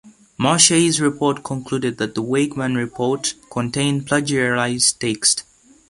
[0.39, 5.43] Mashey's report concluded that the Wegman Report contained plagiarized text.